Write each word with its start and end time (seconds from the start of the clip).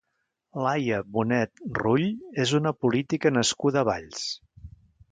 Laia 0.63 1.01
Bonet 1.17 1.63
Rull 1.81 2.09
és 2.47 2.55
una 2.63 2.75
política 2.87 3.35
nascuda 3.39 3.85
a 3.87 3.91
Valls. 3.93 4.27